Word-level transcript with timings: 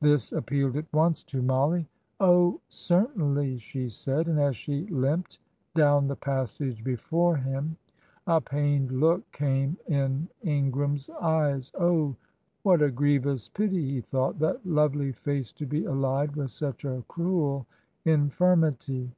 This 0.00 0.30
appealed 0.30 0.76
at 0.76 0.86
once 0.92 1.24
to 1.24 1.42
Mollie. 1.42 1.88
"Oh, 2.20 2.60
certainly," 2.68 3.58
she 3.58 3.88
said; 3.88 4.28
and 4.28 4.38
as 4.38 4.54
she 4.56 4.86
limped 4.86 5.40
down 5.74 6.06
the 6.06 6.14
passage 6.14 6.84
before 6.84 7.34
him, 7.34 7.76
a 8.28 8.40
pained 8.40 8.92
look 8.92 9.28
came 9.32 9.76
in 9.88 10.28
Ingram's 10.42 11.10
eyes. 11.10 11.72
"Oh, 11.76 12.14
what 12.62 12.82
a 12.82 12.90
grievous 12.92 13.48
pity," 13.48 13.94
he 13.94 14.00
thought, 14.00 14.38
"that 14.38 14.64
lovely 14.64 15.10
face 15.10 15.50
to 15.54 15.66
be 15.66 15.86
allied 15.86 16.36
with 16.36 16.52
such 16.52 16.84
a 16.84 17.02
cruel 17.08 17.66
infirmity." 18.04 19.10